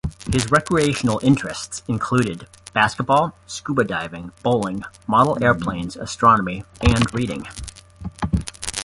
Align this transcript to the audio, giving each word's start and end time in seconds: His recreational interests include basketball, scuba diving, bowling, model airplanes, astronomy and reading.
His 0.31 0.49
recreational 0.49 1.19
interests 1.21 1.83
include 1.87 2.47
basketball, 2.73 3.35
scuba 3.45 3.83
diving, 3.83 4.31
bowling, 4.41 4.81
model 5.05 5.37
airplanes, 5.43 5.95
astronomy 5.95 6.63
and 6.81 7.05
reading. 7.13 7.45